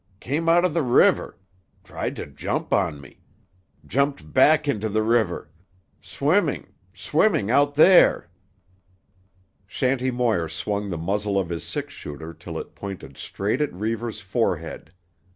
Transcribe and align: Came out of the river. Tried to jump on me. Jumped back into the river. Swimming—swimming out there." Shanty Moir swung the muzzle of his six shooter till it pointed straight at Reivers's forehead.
Came 0.19 0.49
out 0.49 0.65
of 0.65 0.73
the 0.73 0.81
river. 0.81 1.37
Tried 1.83 2.15
to 2.15 2.25
jump 2.25 2.73
on 2.73 2.99
me. 2.99 3.21
Jumped 3.85 4.33
back 4.33 4.67
into 4.67 4.89
the 4.89 5.03
river. 5.03 5.51
Swimming—swimming 6.01 7.51
out 7.51 7.75
there." 7.75 8.31
Shanty 9.67 10.09
Moir 10.09 10.49
swung 10.49 10.89
the 10.89 10.97
muzzle 10.97 11.39
of 11.39 11.49
his 11.49 11.63
six 11.63 11.93
shooter 11.93 12.33
till 12.33 12.57
it 12.57 12.73
pointed 12.73 13.15
straight 13.15 13.61
at 13.61 13.71
Reivers's 13.71 14.21
forehead. 14.21 14.91